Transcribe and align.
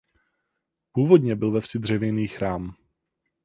Původně 0.91 1.35
byl 1.35 1.51
ve 1.51 1.61
vsi 1.61 1.79
dřevěný 1.79 2.27
chrám. 2.27 2.75